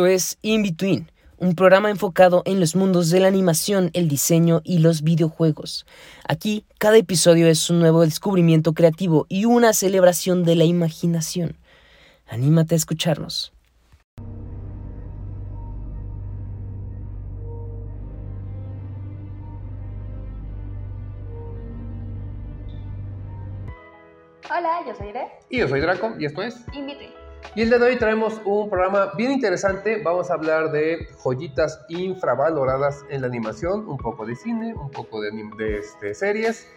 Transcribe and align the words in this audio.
Esto 0.00 0.06
es 0.06 0.38
In 0.40 0.62
Between, 0.62 1.12
un 1.36 1.54
programa 1.54 1.90
enfocado 1.90 2.40
en 2.46 2.58
los 2.58 2.74
mundos 2.74 3.10
de 3.10 3.20
la 3.20 3.28
animación, 3.28 3.90
el 3.92 4.08
diseño 4.08 4.62
y 4.64 4.78
los 4.78 5.02
videojuegos. 5.02 5.84
Aquí, 6.26 6.64
cada 6.78 6.96
episodio 6.96 7.48
es 7.48 7.68
un 7.68 7.80
nuevo 7.80 8.00
descubrimiento 8.00 8.72
creativo 8.72 9.26
y 9.28 9.44
una 9.44 9.74
celebración 9.74 10.42
de 10.44 10.56
la 10.56 10.64
imaginación. 10.64 11.58
Anímate 12.26 12.76
a 12.76 12.78
escucharnos. 12.78 13.52
Hola, 24.48 24.80
yo 24.86 24.94
soy 24.94 25.08
Ire. 25.08 25.26
Y 25.50 25.58
yo 25.58 25.68
soy 25.68 25.80
Draco, 25.82 26.14
y 26.18 26.24
esto 26.24 26.40
es 26.40 26.56
In 26.72 26.86
Between. 26.86 27.19
Y 27.54 27.62
el 27.62 27.68
día 27.68 27.78
de 27.78 27.86
hoy 27.86 27.96
traemos 27.96 28.40
un 28.44 28.70
programa 28.70 29.12
bien 29.16 29.32
interesante. 29.32 30.00
Vamos 30.02 30.30
a 30.30 30.34
hablar 30.34 30.70
de 30.70 31.08
joyitas 31.22 31.84
infravaloradas 31.88 33.04
en 33.08 33.22
la 33.22 33.26
animación, 33.26 33.88
un 33.88 33.96
poco 33.96 34.24
de 34.24 34.36
cine, 34.36 34.72
un 34.74 34.90
poco 34.90 35.20
de, 35.20 35.30
de, 35.56 35.78
este, 35.78 36.14
series. 36.14 36.68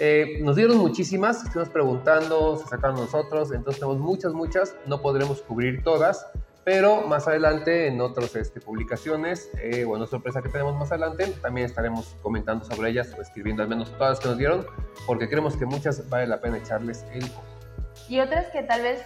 Eh, 0.00 0.38
nos 0.42 0.56
dieron 0.56 0.76
muchísimas, 0.76 1.42
estuvimos 1.42 1.70
preguntando, 1.70 2.56
se 2.58 2.66
sacaron 2.66 2.96
nosotros, 2.96 3.52
entonces 3.52 3.80
tenemos 3.80 3.98
muchas, 4.00 4.32
muchas. 4.32 4.76
No 4.86 5.00
podremos 5.00 5.40
cubrir 5.40 5.82
todas, 5.82 6.26
pero 6.62 7.06
más 7.06 7.26
adelante 7.26 7.86
en 7.86 7.98
otras 8.02 8.36
este, 8.36 8.60
publicaciones 8.60 9.50
eh, 9.62 9.86
o 9.86 9.96
en 9.96 10.02
otra 10.02 10.10
sorpresa 10.10 10.42
que 10.42 10.50
tenemos 10.50 10.76
más 10.76 10.92
adelante, 10.92 11.34
también 11.40 11.64
estaremos 11.64 12.14
comentando 12.20 12.66
sobre 12.66 12.90
ellas 12.90 13.14
o 13.16 13.22
escribiendo 13.22 13.62
al 13.62 13.70
menos 13.70 13.90
todas 13.92 14.10
las 14.10 14.20
que 14.20 14.28
nos 14.28 14.36
dieron, 14.36 14.66
porque 15.06 15.28
creemos 15.28 15.56
que 15.56 15.64
muchas 15.64 16.06
vale 16.10 16.26
la 16.26 16.40
pena 16.42 16.58
echarles 16.58 17.06
el 17.14 17.24
ojo. 17.24 17.42
Y 18.08 18.20
otras 18.20 18.48
que 18.50 18.62
tal 18.62 18.82
vez, 18.82 19.00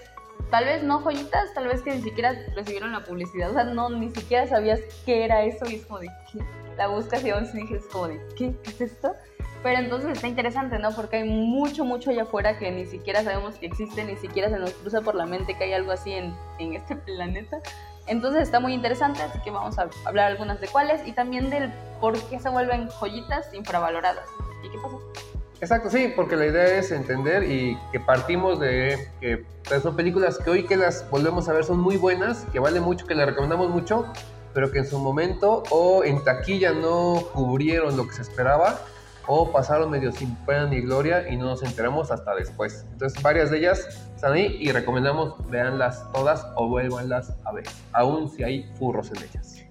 tal 0.50 0.66
vez 0.66 0.82
no 0.82 1.00
joyitas, 1.00 1.54
tal 1.54 1.66
vez 1.66 1.82
que 1.82 1.94
ni 1.94 2.02
siquiera 2.02 2.34
recibieron 2.54 2.92
la 2.92 3.04
publicidad. 3.04 3.50
O 3.50 3.54
sea, 3.54 3.64
no, 3.64 3.88
ni 3.88 4.10
siquiera 4.10 4.46
sabías 4.46 4.80
qué 5.04 5.24
era 5.24 5.42
eso 5.44 5.64
y 5.68 5.76
es 5.76 5.86
como 5.86 6.00
de 6.00 6.08
qué. 6.30 6.40
La 6.76 6.88
buscas 6.88 7.24
y 7.24 7.30
aún 7.30 7.44
así 7.44 7.58
dices 7.58 7.84
como 7.90 8.08
de 8.08 8.20
qué, 8.36 8.54
¿qué 8.62 8.70
es 8.70 8.80
esto? 8.80 9.14
Pero 9.62 9.78
entonces 9.78 10.10
está 10.10 10.26
interesante, 10.26 10.78
¿no? 10.78 10.90
Porque 10.90 11.18
hay 11.18 11.28
mucho, 11.28 11.84
mucho 11.84 12.10
allá 12.10 12.22
afuera 12.22 12.58
que 12.58 12.70
ni 12.70 12.84
siquiera 12.84 13.22
sabemos 13.22 13.56
que 13.56 13.66
existe, 13.66 14.04
ni 14.04 14.16
siquiera 14.16 14.50
se 14.50 14.58
nos 14.58 14.72
cruza 14.72 15.00
por 15.02 15.14
la 15.14 15.24
mente 15.24 15.56
que 15.56 15.64
hay 15.64 15.72
algo 15.72 15.92
así 15.92 16.12
en, 16.12 16.34
en 16.58 16.74
este 16.74 16.96
planeta. 17.06 17.60
Entonces 18.06 18.42
está 18.42 18.58
muy 18.58 18.74
interesante, 18.74 19.22
así 19.22 19.38
que 19.42 19.50
vamos 19.50 19.78
a 19.78 19.88
hablar 20.04 20.32
algunas 20.32 20.60
de 20.60 20.68
cuáles 20.68 21.06
y 21.06 21.12
también 21.12 21.50
del 21.50 21.72
por 22.00 22.20
qué 22.24 22.40
se 22.40 22.48
vuelven 22.48 22.88
joyitas 22.88 23.54
infravaloradas. 23.54 24.28
¿Y 24.64 24.70
qué 24.70 24.78
pasa? 24.78 25.31
Exacto, 25.62 25.90
sí, 25.90 26.12
porque 26.16 26.34
la 26.34 26.46
idea 26.46 26.76
es 26.76 26.90
entender 26.90 27.44
y 27.44 27.78
que 27.92 28.00
partimos 28.00 28.58
de 28.58 29.08
que 29.20 29.46
pues, 29.68 29.80
son 29.80 29.94
películas 29.94 30.36
que 30.36 30.50
hoy 30.50 30.66
que 30.66 30.76
las 30.76 31.08
volvemos 31.08 31.48
a 31.48 31.52
ver 31.52 31.62
son 31.62 31.78
muy 31.78 31.96
buenas, 31.96 32.44
que 32.52 32.58
vale 32.58 32.80
mucho, 32.80 33.06
que 33.06 33.14
las 33.14 33.26
recomendamos 33.26 33.70
mucho, 33.70 34.12
pero 34.54 34.72
que 34.72 34.80
en 34.80 34.88
su 34.88 34.98
momento 34.98 35.62
o 35.70 36.02
en 36.02 36.24
taquilla 36.24 36.72
no 36.72 37.22
cubrieron 37.32 37.96
lo 37.96 38.08
que 38.08 38.12
se 38.12 38.22
esperaba 38.22 38.80
o 39.28 39.52
pasaron 39.52 39.88
medio 39.88 40.10
sin 40.10 40.34
pena 40.46 40.66
ni 40.66 40.80
gloria 40.80 41.28
y 41.28 41.36
no 41.36 41.44
nos 41.44 41.62
enteramos 41.62 42.10
hasta 42.10 42.34
después. 42.34 42.84
Entonces 42.90 43.22
varias 43.22 43.52
de 43.52 43.58
ellas 43.58 43.86
están 44.16 44.32
ahí 44.32 44.56
y 44.58 44.72
recomendamos 44.72 45.48
veanlas 45.48 46.10
todas 46.12 46.44
o 46.56 46.66
vuélvanlas 46.66 47.34
a 47.44 47.52
ver, 47.52 47.66
aun 47.92 48.28
si 48.28 48.42
hay 48.42 48.68
furros 48.80 49.12
en 49.12 49.18
ellas. 49.18 49.64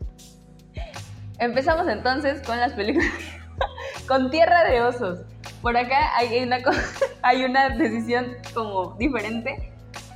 Empezamos 1.38 1.86
entonces 1.90 2.42
con 2.48 2.58
las 2.58 2.72
películas. 2.72 3.12
con 4.08 4.30
Tierra 4.30 4.64
de 4.64 4.84
Osos. 4.84 5.26
Por 5.62 5.78
acá 5.78 6.16
hay 6.18 6.42
una, 6.44 6.58
hay 7.22 7.44
una 7.46 7.70
decisión 7.70 8.36
como 8.54 8.96
diferente. 8.98 9.72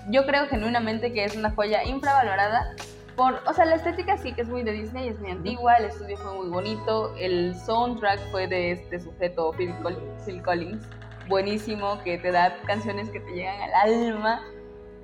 Yo 0.10 0.26
creo 0.26 0.48
genuinamente 0.48 1.14
que 1.14 1.24
es 1.26 1.36
una 1.36 1.52
joya 1.52 1.84
infravalorada. 1.84 2.76
Por, 3.16 3.42
o 3.48 3.54
sea, 3.54 3.64
la 3.66 3.76
estética 3.76 4.18
sí 4.18 4.34
que 4.34 4.42
es 4.42 4.50
muy 4.50 4.64
de 4.64 4.74
Disney, 4.74 5.08
es 5.08 5.20
muy 5.20 5.32
antigua, 5.32 5.76
el 5.76 5.86
estudio 5.86 6.18
fue 6.18 6.34
muy 6.34 6.50
bonito, 6.50 7.16
el 7.18 7.56
soundtrack 7.56 8.20
fue 8.30 8.46
de 8.48 8.72
este 8.74 9.00
sujeto, 9.00 9.54
Phil, 9.54 9.74
Col- 9.82 9.98
Phil 10.26 10.42
Collins, 10.44 10.84
buenísimo, 11.30 12.02
que 12.04 12.18
te 12.18 12.32
da 12.32 12.58
canciones 12.68 13.10
que 13.10 13.22
te 13.22 13.32
llegan 13.32 13.62
al 13.62 13.74
alma. 13.74 14.44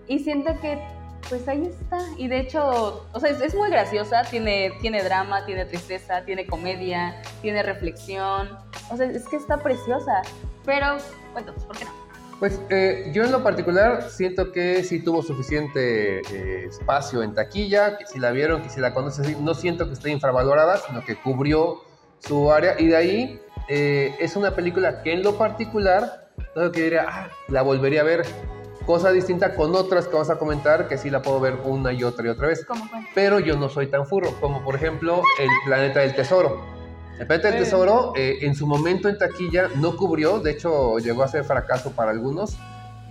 Y 0.07 0.19
siento 0.19 0.51
que 0.59 0.77
pues 1.29 1.47
ahí 1.47 1.65
está. 1.65 1.99
Y 2.17 2.27
de 2.27 2.39
hecho, 2.39 3.05
o 3.11 3.19
sea, 3.19 3.29
es, 3.29 3.41
es 3.41 3.55
muy 3.55 3.69
graciosa, 3.69 4.23
tiene, 4.23 4.73
tiene 4.81 5.03
drama, 5.03 5.45
tiene 5.45 5.65
tristeza, 5.65 6.23
tiene 6.25 6.45
comedia, 6.45 7.21
tiene 7.41 7.63
reflexión. 7.63 8.49
O 8.89 8.97
sea, 8.97 9.05
es 9.07 9.27
que 9.27 9.37
está 9.37 9.57
preciosa. 9.57 10.21
Pero, 10.65 10.97
cuéntanos, 11.33 11.63
¿por 11.63 11.77
qué 11.77 11.85
no? 11.85 12.01
Pues 12.41 12.59
eh, 12.69 13.11
yo 13.13 13.23
en 13.23 13.31
lo 13.31 13.43
particular 13.43 14.09
siento 14.09 14.51
que 14.51 14.83
sí 14.83 14.99
tuvo 15.03 15.21
suficiente 15.21 16.21
eh, 16.21 16.65
espacio 16.65 17.21
en 17.21 17.35
taquilla, 17.35 17.99
que 17.99 18.07
si 18.07 18.17
la 18.17 18.31
vieron, 18.31 18.63
que 18.63 18.69
si 18.69 18.79
la 18.79 18.95
conocen, 18.95 19.45
no 19.45 19.53
siento 19.53 19.85
que 19.85 19.93
esté 19.93 20.09
infravalorada, 20.09 20.77
sino 20.77 21.05
que 21.05 21.15
cubrió 21.17 21.83
su 22.17 22.51
área 22.51 22.79
y 22.79 22.87
de 22.87 22.95
ahí 22.95 23.41
eh, 23.69 24.15
es 24.19 24.35
una 24.35 24.55
película 24.55 25.03
que 25.03 25.13
en 25.13 25.21
lo 25.21 25.37
particular, 25.37 26.31
no 26.55 26.71
que 26.71 26.81
diría, 26.81 27.05
ah, 27.07 27.29
la 27.47 27.61
volvería 27.61 28.01
a 28.01 28.05
ver, 28.05 28.25
cosa 28.85 29.11
distinta 29.11 29.55
con 29.55 29.75
otras 29.75 30.07
que 30.07 30.13
vamos 30.13 30.29
a 30.29 30.37
comentar, 30.37 30.87
que 30.87 30.97
sí 30.97 31.09
la 31.09 31.21
puedo 31.21 31.39
ver 31.39 31.57
una 31.63 31.93
y 31.93 32.03
otra 32.03 32.25
y 32.25 32.29
otra 32.29 32.47
vez, 32.47 32.65
¿Cómo 32.65 32.85
fue? 32.87 32.99
pero 33.13 33.39
yo 33.39 33.55
no 33.57 33.69
soy 33.69 33.87
tan 33.87 34.05
furro, 34.05 34.31
como 34.39 34.63
por 34.63 34.75
ejemplo 34.75 35.21
El 35.39 35.49
Planeta 35.65 35.99
del 36.01 36.15
Tesoro. 36.15 36.59
El 37.19 37.27
Planeta 37.27 37.49
del 37.49 37.57
Eh. 37.57 37.63
Tesoro 37.63 38.13
eh, 38.15 38.39
en 38.41 38.55
su 38.55 38.65
momento 38.65 39.07
en 39.09 39.17
taquilla 39.17 39.67
no 39.75 39.95
cubrió, 39.95 40.39
de 40.39 40.51
hecho 40.51 40.97
llegó 40.99 41.23
a 41.23 41.27
ser 41.27 41.43
fracaso 41.43 41.91
para 41.91 42.11
algunos, 42.11 42.57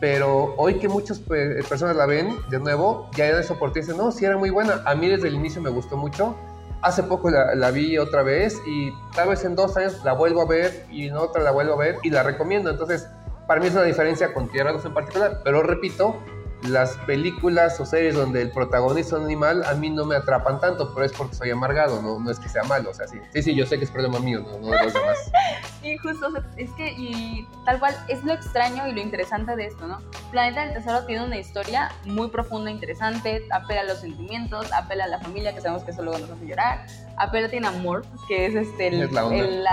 pero 0.00 0.54
hoy 0.56 0.75
que 0.78 0.88
muchas 0.88 1.19
pe- 1.19 1.62
personas 1.69 1.94
la 1.97 2.06
ven 2.06 2.34
de 2.48 2.58
nuevo, 2.58 3.08
ya 3.16 3.26
era 3.26 3.38
esa 3.41 3.52
oportunidad, 3.54 3.87
dicen, 3.92 4.04
no, 4.04 4.10
sí 4.10 4.25
era 4.25 4.37
muy 4.37 4.50
buena, 4.50 4.82
a 4.87 4.94
mí 4.94 5.08
desde 5.08 5.28
el 5.28 5.34
inicio 5.34 5.60
me 5.62 5.70
gustó 5.70 5.97
mucho, 5.97 6.34
hace 6.82 7.02
poco 7.02 7.28
la, 7.31 7.54
la 7.54 7.70
vi 7.70 7.98
otra 7.98 8.22
vez 8.22 8.58
y 8.66 8.91
tal 9.14 9.28
vez 9.28 9.44
en 9.44 9.54
dos 9.54 9.76
años 9.76 10.02
la 10.02 10.14
vuelvo 10.14 10.41
a 10.41 10.47
ver 10.47 10.87
y 10.91 11.08
en 11.08 11.16
otra 11.16 11.42
la 11.42 11.50
vuelvo 11.50 11.75
a 11.75 11.76
ver 11.76 11.97
y 12.02 12.08
la 12.10 12.22
recomiendo, 12.22 12.70
entonces 12.70 13.06
para 13.50 13.61
mí 13.61 13.66
es 13.66 13.72
una 13.72 13.83
diferencia 13.83 14.33
con 14.33 14.49
Tierra 14.49 14.71
2 14.71 14.84
en 14.84 14.94
particular, 14.94 15.41
pero 15.43 15.65
repito, 15.65 16.22
las 16.69 16.97
películas 16.99 17.81
o 17.81 17.84
series 17.84 18.15
donde 18.15 18.43
el 18.43 18.53
protagonista 18.53 19.16
es 19.16 19.21
un 19.21 19.27
animal 19.27 19.65
a 19.65 19.75
mí 19.75 19.91
no 19.91 20.05
me 20.05 20.15
atrapan 20.15 20.61
tanto, 20.61 20.94
pero 20.94 21.05
es 21.05 21.11
porque 21.11 21.34
soy 21.34 21.50
amargado, 21.50 22.00
no, 22.00 22.21
no 22.21 22.31
es 22.31 22.38
que 22.38 22.49
sea 22.49 22.62
malo, 22.62 22.91
o 22.91 22.94
sea, 22.94 23.09
sí, 23.09 23.19
sí, 23.33 23.43
sí, 23.43 23.56
yo 23.56 23.66
sé 23.66 23.77
que 23.77 23.87
es 23.87 23.91
problema 23.91 24.21
mío, 24.21 24.38
no, 24.38 24.56
no 24.61 24.71
de 24.71 24.84
los 24.84 24.93
demás. 24.93 25.33
Y 25.83 25.97
justo, 25.97 26.28
o 26.28 26.31
sea, 26.31 26.44
es 26.59 26.71
que, 26.75 26.93
y 26.93 27.44
tal 27.65 27.81
cual, 27.81 27.97
es 28.06 28.22
lo 28.22 28.34
extraño 28.34 28.87
y 28.87 28.93
lo 28.93 29.00
interesante 29.00 29.56
de 29.56 29.67
esto, 29.67 29.84
¿no? 29.88 29.99
Planeta 30.31 30.67
del 30.67 30.75
Tesoro 30.75 31.05
tiene 31.06 31.25
una 31.25 31.38
historia 31.38 31.91
muy 32.05 32.28
profunda, 32.28 32.71
interesante, 32.71 33.49
apela 33.50 33.81
a 33.81 33.84
los 33.84 33.99
sentimientos, 33.99 34.72
apela 34.72 35.06
a 35.06 35.09
la 35.09 35.19
familia, 35.19 35.53
que 35.53 35.61
sabemos 35.61 35.82
que 35.82 35.91
eso 35.91 36.03
luego 36.03 36.21
nos 36.21 36.31
hace 36.31 36.47
llorar, 36.47 36.87
apela 37.17 37.49
tiene 37.49 37.67
amor, 37.67 38.05
que 38.28 38.47
es 38.47 38.55
este, 38.55 38.87
el, 38.87 39.03
Es 39.03 39.11
la 39.11 39.27
onda. 39.27 39.44
el, 39.44 39.67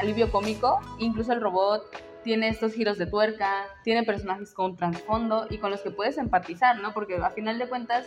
alivio 0.00 0.32
cómico, 0.32 0.80
incluso 0.98 1.32
el 1.32 1.40
robot 1.40 2.09
tiene 2.22 2.48
estos 2.48 2.72
giros 2.72 2.98
de 2.98 3.06
tuerca, 3.06 3.66
tiene 3.84 4.02
personajes 4.02 4.52
con 4.52 4.76
trasfondo 4.76 5.46
y 5.50 5.58
con 5.58 5.70
los 5.70 5.80
que 5.80 5.90
puedes 5.90 6.18
empatizar, 6.18 6.78
¿no? 6.78 6.92
Porque 6.92 7.16
a 7.16 7.30
final 7.30 7.58
de 7.58 7.68
cuentas, 7.68 8.06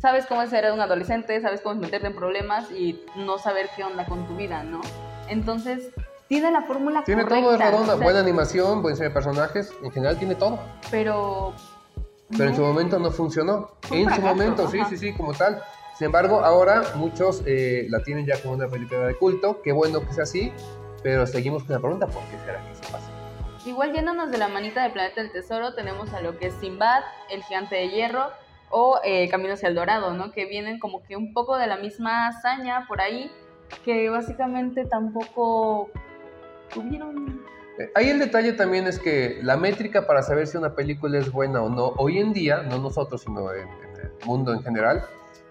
sabes 0.00 0.26
cómo 0.26 0.42
es 0.42 0.50
ser 0.50 0.70
un 0.72 0.80
adolescente, 0.80 1.40
sabes 1.40 1.60
cómo 1.60 1.74
es 1.74 1.80
meterte 1.80 2.06
en 2.06 2.14
problemas 2.14 2.70
y 2.70 3.04
no 3.16 3.38
saber 3.38 3.68
qué 3.76 3.84
onda 3.84 4.04
con 4.06 4.26
tu 4.26 4.36
vida, 4.36 4.62
¿no? 4.62 4.80
Entonces, 5.28 5.90
tiene 6.28 6.50
la 6.52 6.62
fórmula 6.62 7.02
Tiene 7.04 7.22
correcta. 7.22 7.42
todo, 7.42 7.54
es 7.54 7.60
redonda, 7.60 7.94
o 7.94 7.96
sea, 7.96 8.04
buena 8.04 8.20
animación, 8.20 8.82
buen 8.82 8.94
de 8.94 9.10
personajes, 9.10 9.72
en 9.82 9.90
general 9.90 10.16
tiene 10.16 10.36
todo. 10.36 10.60
Pero. 10.90 11.52
Pero 12.30 12.50
en 12.50 12.54
su 12.54 12.62
momento 12.62 12.98
no 13.00 13.10
funcionó. 13.10 13.72
Un 13.90 13.96
En 13.96 14.14
su 14.14 14.20
momento, 14.20 14.68
sí, 14.68 14.78
sí, 14.88 14.96
sí, 14.96 15.12
como 15.12 15.34
tal. 15.34 15.60
Sin 15.98 16.06
embargo, 16.06 16.44
ahora 16.44 16.82
muchos 16.94 17.42
eh, 17.46 17.86
la 17.90 18.02
tienen 18.04 18.24
ya 18.26 18.40
como 18.40 18.54
una 18.54 18.68
película 18.68 19.00
de 19.08 19.16
culto. 19.16 19.60
Qué 19.60 19.72
bueno 19.72 20.06
que 20.06 20.14
sea 20.14 20.22
así, 20.22 20.52
pero 21.02 21.26
seguimos 21.26 21.64
con 21.64 21.74
la 21.74 21.80
pregunta, 21.80 22.06
¿por 22.06 22.22
qué 22.24 22.38
será 22.44 22.62
que 22.64 22.72
eso 22.72 22.82
pasa? 22.92 23.10
Igual 23.66 23.92
yéndonos 23.92 24.30
de 24.30 24.38
la 24.38 24.48
manita 24.48 24.82
de 24.82 24.90
Planeta 24.90 25.20
del 25.22 25.32
Tesoro, 25.32 25.74
tenemos 25.74 26.12
a 26.14 26.20
lo 26.20 26.38
que 26.38 26.46
es 26.46 26.54
Sinbad, 26.54 27.02
El 27.30 27.42
Gigante 27.44 27.76
de 27.76 27.90
Hierro 27.90 28.30
o 28.70 29.00
eh, 29.04 29.28
Camino 29.28 29.52
hacia 29.54 29.68
el 29.68 29.74
Dorado, 29.74 30.14
¿no? 30.14 30.32
Que 30.32 30.46
vienen 30.46 30.78
como 30.78 31.02
que 31.02 31.16
un 31.16 31.34
poco 31.34 31.58
de 31.58 31.66
la 31.66 31.76
misma 31.76 32.28
hazaña 32.28 32.86
por 32.88 33.00
ahí, 33.00 33.30
que 33.84 34.08
básicamente 34.08 34.86
tampoco 34.86 35.90
tuvieron. 36.72 37.44
Eh, 37.78 37.90
Ahí 37.94 38.08
el 38.08 38.18
detalle 38.18 38.52
también 38.52 38.86
es 38.86 38.98
que 38.98 39.40
la 39.42 39.56
métrica 39.56 40.06
para 40.06 40.22
saber 40.22 40.46
si 40.46 40.56
una 40.56 40.74
película 40.74 41.18
es 41.18 41.30
buena 41.30 41.62
o 41.62 41.68
no, 41.68 41.88
hoy 41.98 42.18
en 42.18 42.32
día, 42.32 42.62
no 42.62 42.78
nosotros, 42.78 43.22
sino 43.22 43.52
en, 43.52 43.68
en 43.68 44.00
el 44.00 44.12
mundo 44.24 44.54
en 44.54 44.62
general, 44.62 45.04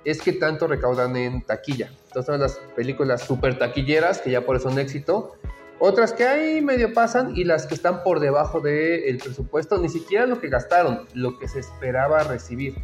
es 0.06 0.22
que 0.22 0.34
tanto 0.34 0.68
recaudan 0.68 1.16
en 1.16 1.42
taquilla. 1.42 1.90
Entonces 2.08 2.26
son 2.26 2.40
las 2.40 2.60
películas 2.76 3.22
super 3.22 3.58
taquilleras, 3.58 4.20
que 4.20 4.32
ya 4.32 4.42
por 4.42 4.56
eso 4.56 4.70
son 4.70 4.80
éxito, 4.80 5.36
otras 5.80 6.12
que 6.12 6.28
ahí 6.28 6.62
medio 6.62 6.94
pasan 6.94 7.36
y 7.38 7.46
las 7.46 7.66
que 7.66 7.74
están 7.74 8.04
por 8.04 8.20
debajo 8.20 8.60
del 8.60 9.18
presupuesto, 9.18 9.78
ni 9.78 9.88
siquiera 9.88 10.26
lo 10.26 10.42
que 10.42 10.50
gastaron, 10.50 11.08
lo 11.14 11.40
que 11.40 11.48
se 11.48 11.60
esperaba 11.60 12.24
recibir. 12.24 12.76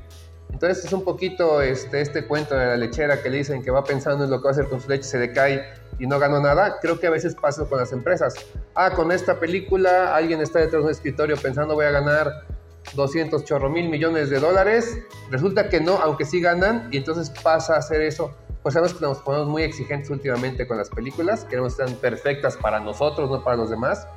Entonces 0.49 0.85
es 0.85 0.93
un 0.93 1.03
poquito 1.03 1.61
este, 1.61 1.99
este 1.99 2.25
cuento 2.25 2.55
de 2.55 2.67
la 2.67 2.77
lechera 2.77 3.21
que 3.21 3.29
le 3.29 3.39
dicen 3.39 3.61
que 3.61 3.71
va 3.71 3.83
pensando 3.83 4.23
en 4.23 4.29
lo 4.31 4.37
que 4.37 4.43
va 4.45 4.49
a 4.51 4.53
hacer 4.53 4.69
con 4.69 4.79
su 4.79 4.87
leche, 4.87 5.03
se 5.03 5.17
decae 5.17 5.65
y 5.99 6.07
no 6.07 6.19
ganó 6.19 6.39
nada. 6.39 6.77
Creo 6.81 6.97
que 6.97 7.07
a 7.07 7.09
veces 7.09 7.35
pasa 7.35 7.65
con 7.65 7.79
las 7.79 7.91
empresas. 7.91 8.35
Ah, 8.73 8.91
con 8.91 9.11
esta 9.11 9.39
película 9.41 10.15
alguien 10.15 10.39
está 10.39 10.59
detrás 10.59 10.81
de 10.81 10.85
un 10.85 10.91
escritorio 10.91 11.35
pensando 11.35 11.75
voy 11.75 11.85
a 11.85 11.91
ganar 11.91 12.45
200 12.93 13.43
chorro 13.43 13.69
mil 13.69 13.89
millones 13.89 14.29
de 14.29 14.39
dólares. 14.39 14.99
Resulta 15.29 15.69
que 15.69 15.81
no, 15.81 15.97
aunque 15.97 16.25
sí 16.25 16.41
ganan, 16.41 16.89
y 16.91 16.97
entonces 16.97 17.29
pasa 17.41 17.75
a 17.75 17.77
hacer 17.79 18.01
eso. 18.01 18.33
Pues 18.61 18.73
sabemos 18.73 18.95
que 18.95 19.01
nos 19.05 19.19
ponemos 19.19 19.47
muy 19.47 19.63
exigentes 19.63 20.09
últimamente 20.09 20.67
con 20.67 20.77
las 20.77 20.89
películas, 20.89 21.45
queremos 21.45 21.75
que 21.75 21.85
sean 21.85 21.95
perfectas 21.97 22.57
para 22.57 22.79
nosotros, 22.79 23.29
no 23.29 23.43
para 23.43 23.57
los 23.57 23.69
demás. 23.69 24.07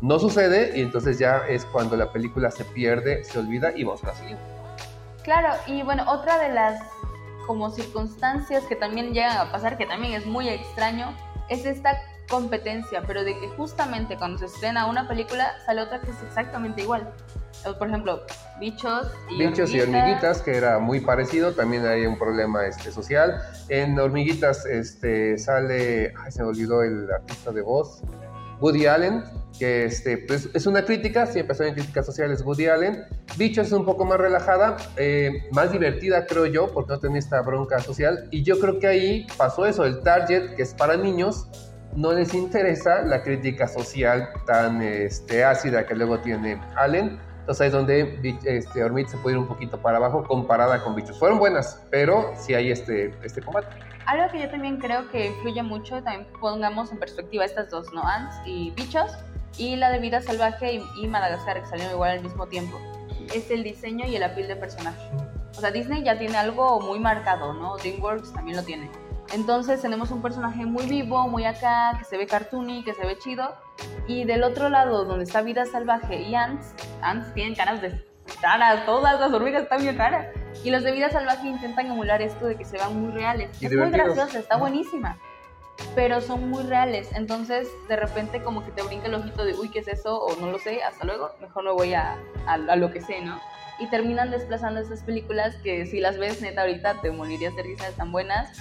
No 0.00 0.18
sucede 0.18 0.78
y 0.78 0.82
entonces 0.82 1.18
ya 1.18 1.46
es 1.48 1.64
cuando 1.66 1.96
la 1.96 2.12
película 2.12 2.50
se 2.50 2.64
pierde, 2.64 3.24
se 3.24 3.38
olvida 3.38 3.72
y 3.76 3.84
vamos 3.84 4.04
a 4.04 4.08
la 4.08 4.14
siguiente. 4.14 4.44
Claro, 5.24 5.54
y 5.66 5.82
bueno, 5.82 6.04
otra 6.06 6.38
de 6.38 6.50
las 6.54 6.80
como 7.46 7.70
circunstancias 7.70 8.64
que 8.64 8.76
también 8.76 9.12
llegan 9.12 9.36
a 9.36 9.50
pasar, 9.50 9.76
que 9.76 9.86
también 9.86 10.12
es 10.12 10.26
muy 10.26 10.48
extraño, 10.48 11.14
es 11.48 11.64
esta 11.64 11.98
competencia, 12.28 13.02
pero 13.06 13.24
de 13.24 13.38
que 13.38 13.48
justamente 13.48 14.16
cuando 14.16 14.38
se 14.38 14.46
estrena 14.46 14.86
una 14.86 15.08
película 15.08 15.54
sale 15.64 15.82
otra 15.82 16.00
que 16.00 16.10
es 16.10 16.22
exactamente 16.22 16.82
igual. 16.82 17.12
Por 17.78 17.88
ejemplo, 17.88 18.22
Bichos 18.60 19.10
y 19.30 19.38
Bichos 19.38 19.74
y 19.74 19.80
Hormiguitas, 19.80 20.42
que 20.42 20.56
era 20.56 20.78
muy 20.78 21.00
parecido, 21.00 21.52
también 21.52 21.86
hay 21.86 22.06
un 22.06 22.18
problema 22.18 22.66
este, 22.66 22.92
social. 22.92 23.40
En 23.68 23.98
Hormiguitas 23.98 24.64
este, 24.66 25.36
sale, 25.38 26.12
ay, 26.16 26.30
se 26.30 26.42
me 26.42 26.48
olvidó 26.48 26.82
el 26.82 27.10
artista 27.10 27.50
de 27.50 27.62
voz, 27.62 28.02
Woody 28.60 28.86
Allen, 28.86 29.24
que 29.58 29.84
este, 29.84 30.18
pues, 30.18 30.48
es 30.54 30.66
una 30.66 30.84
crítica, 30.84 31.26
siempre 31.26 31.56
en 31.66 31.74
críticas 31.74 32.06
sociales 32.06 32.42
Woody 32.42 32.66
Allen. 32.66 33.04
Bichos 33.36 33.68
es 33.68 33.72
un 33.72 33.84
poco 33.84 34.04
más 34.04 34.18
relajada, 34.18 34.76
eh, 34.96 35.30
más 35.52 35.72
divertida 35.72 36.26
creo 36.26 36.46
yo, 36.46 36.72
porque 36.72 36.92
no 36.92 37.00
tiene 37.00 37.18
esta 37.18 37.40
bronca 37.42 37.80
social. 37.80 38.28
Y 38.30 38.42
yo 38.42 38.58
creo 38.58 38.78
que 38.78 38.86
ahí 38.86 39.26
pasó 39.36 39.66
eso, 39.66 39.84
el 39.84 40.00
target, 40.02 40.54
que 40.54 40.62
es 40.62 40.74
para 40.74 40.96
niños, 40.96 41.48
no 41.94 42.12
les 42.12 42.34
interesa 42.34 43.02
la 43.02 43.22
crítica 43.22 43.66
social 43.66 44.28
tan 44.46 44.82
este, 44.82 45.44
ácida 45.44 45.86
que 45.86 45.94
luego 45.94 46.18
tiene 46.20 46.60
Allen. 46.76 47.18
Entonces 47.40 47.60
ahí 47.62 47.66
es 47.68 47.72
donde 47.72 48.38
este, 48.44 48.84
Ormit 48.84 49.08
se 49.08 49.16
puede 49.18 49.36
ir 49.36 49.38
un 49.38 49.48
poquito 49.48 49.80
para 49.80 49.96
abajo 49.96 50.22
comparada 50.24 50.82
con 50.84 50.94
Bichos. 50.94 51.18
Fueron 51.18 51.38
buenas, 51.38 51.82
pero 51.90 52.32
sí 52.36 52.54
hay 52.54 52.70
este, 52.70 53.14
este 53.22 53.40
combate. 53.40 53.68
Algo 54.06 54.30
que 54.30 54.40
yo 54.40 54.50
también 54.50 54.78
creo 54.78 55.08
que 55.10 55.26
influye 55.26 55.62
mucho, 55.62 56.02
también 56.02 56.26
pongamos 56.40 56.92
en 56.92 56.98
perspectiva 56.98 57.44
estas 57.44 57.70
dos, 57.70 57.92
¿no? 57.92 58.02
Ants 58.02 58.36
y 58.44 58.70
Bichos, 58.72 59.12
y 59.56 59.76
la 59.76 59.90
de 59.90 59.98
Vida 59.98 60.20
Salvaje 60.20 60.74
y, 60.74 60.84
y 61.02 61.08
Madagascar, 61.08 61.60
que 61.60 61.66
salieron 61.66 61.94
igual 61.94 62.10
al 62.12 62.22
mismo 62.22 62.46
tiempo, 62.46 62.78
es 63.34 63.50
el 63.50 63.64
diseño 63.64 64.06
y 64.06 64.16
el 64.16 64.22
apil 64.22 64.46
de 64.46 64.56
personaje. 64.56 65.10
O 65.56 65.60
sea, 65.60 65.70
Disney 65.70 66.04
ya 66.04 66.18
tiene 66.18 66.36
algo 66.36 66.80
muy 66.80 67.00
marcado, 67.00 67.52
¿no? 67.52 67.76
DreamWorks 67.78 68.32
también 68.32 68.56
lo 68.56 68.62
tiene. 68.62 68.90
Entonces 69.32 69.82
tenemos 69.82 70.10
un 70.10 70.22
personaje 70.22 70.64
muy 70.64 70.86
vivo, 70.86 71.28
muy 71.28 71.44
acá, 71.44 71.94
que 71.98 72.04
se 72.04 72.16
ve 72.16 72.26
cartoony, 72.26 72.82
que 72.82 72.94
se 72.94 73.04
ve 73.04 73.18
chido. 73.18 73.54
Y 74.06 74.24
del 74.24 74.42
otro 74.42 74.68
lado, 74.68 75.04
donde 75.04 75.24
está 75.24 75.42
Vida 75.42 75.66
Salvaje 75.66 76.22
y 76.22 76.34
Ants, 76.34 76.74
Ants 77.02 77.32
tienen 77.34 77.54
caras 77.54 77.82
de 77.82 78.04
caras, 78.40 78.84
todas 78.86 79.20
las 79.20 79.32
hormigas 79.32 79.64
están 79.64 79.82
bien 79.82 79.98
raras. 79.98 80.28
Y 80.64 80.70
los 80.70 80.82
de 80.82 80.92
Vida 80.92 81.10
Salvaje 81.10 81.46
intentan 81.46 81.86
emular 81.86 82.22
esto 82.22 82.46
de 82.46 82.56
que 82.56 82.64
se 82.64 82.78
vean 82.78 83.00
muy 83.00 83.12
reales. 83.12 83.50
es 83.62 83.74
muy 83.74 83.90
graciosa, 83.90 84.38
está 84.38 84.56
buenísima. 84.56 85.18
Pero 85.94 86.20
son 86.20 86.50
muy 86.50 86.64
reales. 86.64 87.10
Entonces, 87.14 87.68
de 87.88 87.96
repente, 87.96 88.42
como 88.42 88.64
que 88.64 88.72
te 88.72 88.82
brinca 88.82 89.06
el 89.06 89.14
ojito 89.14 89.44
de, 89.44 89.54
uy, 89.54 89.70
¿qué 89.70 89.80
es 89.80 89.88
eso? 89.88 90.18
O 90.20 90.34
no 90.36 90.50
lo 90.50 90.58
sé, 90.58 90.82
hasta 90.82 91.04
luego. 91.04 91.30
Mejor 91.40 91.64
no 91.64 91.74
voy 91.74 91.94
a, 91.94 92.18
a, 92.46 92.54
a 92.54 92.76
lo 92.76 92.90
que 92.90 93.00
sé, 93.00 93.20
¿no? 93.20 93.38
Y 93.78 93.86
terminan 93.88 94.30
desplazando 94.30 94.80
esas 94.80 95.04
películas 95.04 95.54
que 95.62 95.86
si 95.86 96.00
las 96.00 96.18
ves, 96.18 96.40
neta, 96.40 96.62
ahorita 96.62 97.00
te 97.00 97.12
morirías 97.12 97.54
de 97.54 97.62
risa, 97.62 97.86
están 97.86 98.10
buenas 98.10 98.58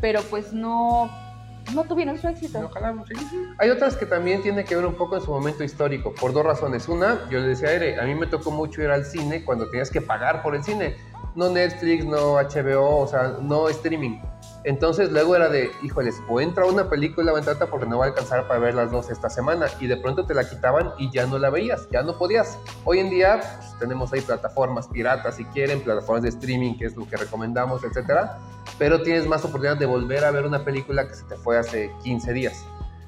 pero 0.00 0.20
pues 0.22 0.52
no, 0.52 1.10
no 1.74 1.84
tuvieron 1.84 2.18
su 2.18 2.28
éxito. 2.28 2.60
Ojalá. 2.64 2.94
Hay 3.58 3.70
otras 3.70 3.96
que 3.96 4.06
también 4.06 4.42
tienen 4.42 4.64
que 4.64 4.76
ver 4.76 4.86
un 4.86 4.94
poco 4.94 5.16
en 5.16 5.22
su 5.22 5.30
momento 5.30 5.64
histórico, 5.64 6.14
por 6.14 6.32
dos 6.32 6.44
razones. 6.44 6.88
Una, 6.88 7.28
yo 7.30 7.40
le 7.40 7.48
decía 7.48 7.68
a 7.68 7.72
Ere, 7.72 8.00
a 8.00 8.04
mí 8.04 8.14
me 8.14 8.26
tocó 8.26 8.50
mucho 8.50 8.82
ir 8.82 8.90
al 8.90 9.04
cine 9.04 9.44
cuando 9.44 9.68
tenías 9.70 9.90
que 9.90 10.00
pagar 10.00 10.42
por 10.42 10.54
el 10.54 10.62
cine. 10.62 10.96
No 11.34 11.50
Netflix, 11.50 12.04
no 12.04 12.34
HBO, 12.34 13.00
o 13.00 13.06
sea, 13.06 13.36
no 13.40 13.68
streaming. 13.68 14.20
Entonces 14.64 15.12
luego 15.12 15.36
era 15.36 15.48
de, 15.48 15.70
híjoles, 15.82 16.16
o 16.28 16.40
entra 16.40 16.64
una 16.66 16.90
película 16.90 17.32
o 17.32 17.38
entra 17.38 17.54
porque 17.66 17.86
no 17.86 17.98
va 17.98 18.06
a 18.06 18.08
alcanzar 18.08 18.48
para 18.48 18.58
ver 18.58 18.74
las 18.74 18.90
dos 18.90 19.10
esta 19.10 19.30
semana. 19.30 19.66
Y 19.80 19.86
de 19.86 19.96
pronto 19.96 20.26
te 20.26 20.34
la 20.34 20.48
quitaban 20.48 20.92
y 20.98 21.10
ya 21.10 21.26
no 21.26 21.38
la 21.38 21.50
veías, 21.50 21.88
ya 21.90 22.02
no 22.02 22.18
podías. 22.18 22.58
Hoy 22.84 22.98
en 22.98 23.10
día 23.10 23.40
pues, 23.40 23.78
tenemos 23.78 24.12
ahí 24.12 24.20
plataformas 24.20 24.88
piratas 24.88 25.36
si 25.36 25.44
quieren, 25.46 25.80
plataformas 25.82 26.22
de 26.22 26.30
streaming, 26.30 26.76
que 26.78 26.86
es 26.86 26.96
lo 26.96 27.08
que 27.08 27.16
recomendamos, 27.16 27.84
etcétera. 27.84 28.38
Pero 28.78 29.02
tienes 29.02 29.26
más 29.26 29.44
oportunidad 29.44 29.76
de 29.76 29.86
volver 29.86 30.24
a 30.24 30.30
ver 30.30 30.44
una 30.44 30.64
película 30.64 31.06
que 31.08 31.14
se 31.14 31.24
te 31.24 31.36
fue 31.36 31.58
hace 31.58 31.92
15 32.02 32.32
días. 32.32 32.64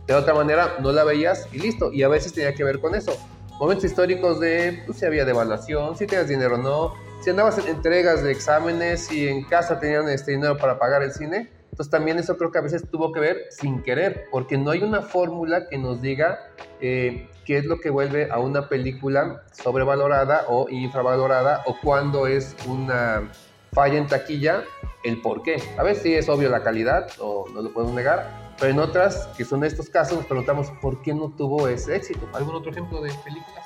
De 0.07 0.15
otra 0.15 0.35
manera, 0.35 0.77
no 0.81 0.93
la 0.93 1.05
veías 1.05 1.47
y 1.53 1.59
listo. 1.59 1.93
Y 1.93 2.03
a 2.03 2.09
veces 2.09 2.33
tenía 2.33 2.55
que 2.55 2.65
ver 2.65 2.81
con 2.81 2.95
eso. 2.95 3.13
Momentos 3.59 3.85
históricos 3.85 4.39
de 4.39 4.83
pues, 4.87 4.99
si 4.99 5.05
había 5.05 5.25
devaluación, 5.25 5.97
si 5.97 6.07
tenías 6.07 6.29
dinero 6.29 6.55
o 6.55 6.59
no, 6.59 7.08
si 7.21 7.31
andabas 7.31 7.59
en 7.59 7.69
entregas 7.69 8.23
de 8.23 8.33
exámenes 8.33 9.11
y 9.11 9.29
en 9.29 9.45
casa 9.45 9.81
tenían 9.81 10.09
este 10.09 10.33
dinero 10.33 10.57
para 10.57 10.79
pagar 10.79 11.03
el 11.03 11.13
cine, 11.13 11.51
entonces 11.71 11.91
también 11.91 12.19
eso 12.19 12.37
creo 12.37 12.51
que 12.51 12.59
a 12.59 12.63
veces 12.63 12.89
tuvo 12.91 13.13
que 13.13 13.21
ver 13.21 13.47
sin 13.51 13.83
querer, 13.83 14.27
porque 14.31 14.59
no 14.59 14.71
hay 14.71 14.83
una 14.83 15.03
fórmula 15.03 15.69
que 15.69 15.79
nos 15.79 16.01
diga 16.03 16.39
eh, 16.81 17.29
qué 17.45 17.59
es 17.59 17.65
lo 17.67 17.79
que 17.81 17.91
vuelve 17.91 18.31
a 18.31 18.39
una 18.39 18.69
película 18.69 19.45
sobrevalorada 19.53 20.45
o 20.49 20.69
infravalorada 20.69 21.63
o 21.67 21.77
cuando 21.83 22.27
es 22.27 22.57
una 22.67 23.31
falla 23.73 23.99
en 23.99 24.07
taquilla, 24.07 24.65
el 25.05 25.21
por 25.21 25.43
qué. 25.43 25.63
A 25.77 25.83
veces 25.83 26.03
sí 26.03 26.15
es 26.15 26.29
obvio 26.29 26.49
la 26.49 26.63
calidad, 26.63 27.09
o 27.21 27.47
no 27.55 27.63
lo 27.63 27.73
podemos 27.73 27.95
negar, 27.95 28.55
pero 28.59 28.73
en 28.73 28.79
otras, 28.81 29.29
que 29.37 29.45
son 29.45 29.63
estos 29.63 29.89
casos, 29.89 30.17
nos 30.17 30.27
preguntamos 30.27 30.73
por 30.83 31.01
qué 31.03 31.15
no 31.15 31.31
tuvo 31.37 31.69
ese 31.69 31.95
éxito. 31.95 32.29
¿Algún 32.33 32.57
otro 32.57 32.73
ejemplo 32.73 33.01
de 33.01 33.13
película? 33.25 33.63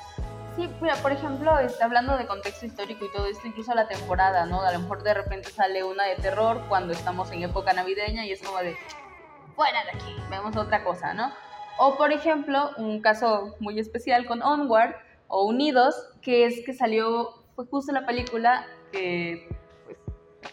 Sí, 0.55 0.69
mira, 0.81 0.95
por 0.97 1.11
ejemplo, 1.11 1.57
está 1.57 1.85
hablando 1.85 2.15
de 2.15 2.27
contexto 2.27 2.67
histórico 2.67 3.05
y 3.05 3.11
todo 3.11 3.25
esto, 3.25 3.47
incluso 3.47 3.73
la 3.73 3.87
temporada, 3.87 4.45
¿no? 4.45 4.61
A 4.61 4.71
lo 4.71 4.79
mejor 4.79 5.01
de 5.01 5.15
repente 5.15 5.49
sale 5.49 5.83
una 5.83 6.03
de 6.03 6.15
terror 6.15 6.61
cuando 6.69 6.93
estamos 6.93 7.31
en 7.31 7.41
época 7.41 7.73
navideña 7.73 8.23
y 8.25 8.31
es 8.33 8.41
como 8.43 8.59
de, 8.59 8.77
fuera 9.55 9.83
de 9.83 9.91
aquí, 9.91 10.15
vemos 10.29 10.55
otra 10.55 10.83
cosa, 10.83 11.15
¿no? 11.15 11.31
O 11.79 11.97
por 11.97 12.11
ejemplo, 12.11 12.69
un 12.77 13.01
caso 13.01 13.55
muy 13.59 13.79
especial 13.79 14.27
con 14.27 14.43
Onward 14.43 14.93
o 15.27 15.43
Unidos, 15.47 15.95
que 16.21 16.45
es 16.45 16.63
que 16.63 16.73
salió, 16.73 17.33
fue 17.55 17.65
justo 17.65 17.91
la 17.91 18.05
película 18.05 18.67
que 18.91 19.49
pues, 19.85 19.97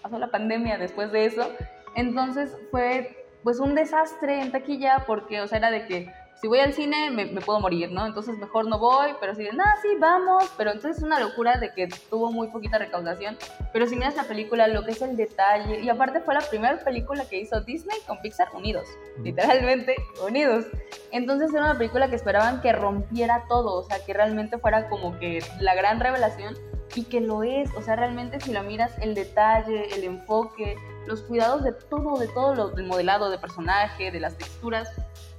pasó 0.00 0.18
la 0.18 0.30
pandemia 0.30 0.78
después 0.78 1.12
de 1.12 1.26
eso, 1.26 1.46
entonces 1.94 2.56
fue 2.70 3.26
pues 3.42 3.60
un 3.60 3.74
desastre 3.74 4.40
en 4.40 4.50
taquilla 4.50 5.04
porque, 5.06 5.42
o 5.42 5.46
sea, 5.46 5.58
era 5.58 5.70
de 5.70 5.86
que 5.86 6.10
si 6.40 6.48
voy 6.48 6.60
al 6.60 6.72
cine 6.72 7.10
me, 7.10 7.26
me, 7.26 7.40
puedo 7.40 7.60
morir, 7.60 7.92
¿no? 7.92 8.06
Entonces 8.06 8.38
mejor 8.38 8.66
no 8.66 8.78
voy, 8.78 9.10
pero 9.20 9.34
si 9.34 9.44
de, 9.44 9.52
nada, 9.52 9.74
sí, 9.82 9.88
vamos, 9.98 10.50
pero 10.56 10.70
entonces 10.70 10.98
es 10.98 11.02
una 11.02 11.20
locura 11.20 11.58
de 11.58 11.72
que 11.72 11.88
tuvo 12.08 12.32
muy 12.32 12.48
poquita 12.48 12.78
recaudación, 12.78 13.36
pero 13.72 13.86
si 13.86 13.96
miras 13.96 14.16
la 14.16 14.24
película, 14.24 14.66
lo 14.66 14.84
que 14.84 14.92
es 14.92 15.02
el 15.02 15.16
detalle, 15.16 15.80
y 15.80 15.88
aparte 15.90 16.20
fue 16.20 16.34
la 16.34 16.40
primera 16.40 16.78
película 16.78 17.24
que 17.28 17.38
hizo 17.40 17.60
Disney 17.60 17.98
con 18.06 18.20
Pixar 18.22 18.48
unidos, 18.54 18.86
literalmente 19.22 19.96
unidos. 20.26 20.64
Entonces 21.12 21.52
era 21.52 21.64
una 21.64 21.78
película 21.78 22.08
que 22.08 22.16
esperaban 22.16 22.62
que 22.62 22.72
rompiera 22.72 23.44
todo, 23.48 23.74
o 23.78 23.82
sea, 23.82 23.98
que 24.04 24.14
realmente 24.14 24.58
fuera 24.58 24.88
como 24.88 25.18
que 25.18 25.44
la 25.60 25.74
gran 25.74 26.00
revelación, 26.00 26.56
y 26.94 27.04
que 27.04 27.20
lo 27.20 27.42
es, 27.42 27.70
o 27.76 27.82
sea, 27.82 27.96
realmente 27.96 28.40
si 28.40 28.52
lo 28.52 28.62
miras, 28.62 28.92
el 29.00 29.14
detalle, 29.14 29.94
el 29.94 30.04
enfoque, 30.04 30.76
los 31.06 31.22
cuidados 31.22 31.62
de 31.62 31.72
todo, 31.72 32.18
de 32.18 32.28
todo 32.28 32.54
lo 32.54 32.68
del 32.68 32.86
modelado 32.86 33.30
de 33.30 33.38
personaje, 33.38 34.10
de 34.10 34.20
las 34.20 34.36
texturas, 34.36 34.88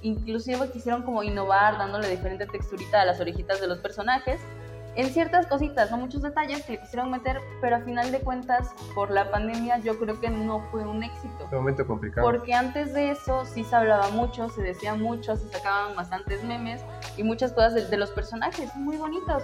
inclusive 0.02 0.70
quisieron 0.70 1.02
como 1.02 1.22
innovar 1.22 1.78
dándole 1.78 2.08
diferente 2.08 2.46
texturita 2.46 3.02
a 3.02 3.04
las 3.04 3.20
orejitas 3.20 3.60
de 3.60 3.68
los 3.68 3.78
personajes 3.78 4.40
en 4.94 5.08
ciertas 5.08 5.46
cositas, 5.46 5.90
no 5.90 5.96
muchos 5.96 6.20
detalles 6.20 6.62
que 6.64 6.72
le 6.72 6.80
quisieron 6.80 7.10
meter, 7.10 7.40
pero 7.62 7.76
a 7.76 7.80
final 7.80 8.12
de 8.12 8.20
cuentas, 8.20 8.74
por 8.94 9.10
la 9.10 9.30
pandemia, 9.30 9.78
yo 9.78 9.98
creo 9.98 10.20
que 10.20 10.28
no 10.28 10.60
fue 10.70 10.86
un 10.86 11.02
éxito. 11.02 11.48
Un 11.50 11.58
momento 11.58 11.86
complicado. 11.86 12.26
Porque 12.26 12.52
antes 12.52 12.92
de 12.92 13.10
eso 13.10 13.46
sí 13.46 13.64
se 13.64 13.74
hablaba 13.74 14.10
mucho, 14.10 14.50
se 14.50 14.60
decía 14.60 14.94
mucho, 14.94 15.36
se 15.36 15.48
sacaban 15.48 15.96
bastantes 15.96 16.44
memes 16.44 16.82
y 17.16 17.22
muchas 17.22 17.52
cosas 17.52 17.74
de, 17.74 17.86
de 17.86 17.96
los 17.96 18.10
personajes, 18.10 18.74
muy 18.76 18.96
bonitos. 18.96 19.42